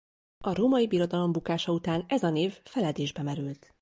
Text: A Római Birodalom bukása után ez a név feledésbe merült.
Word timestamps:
A 0.43 0.53
Római 0.53 0.87
Birodalom 0.87 1.31
bukása 1.31 1.71
után 1.71 2.03
ez 2.07 2.23
a 2.23 2.29
név 2.29 2.59
feledésbe 2.63 3.21
merült. 3.21 3.69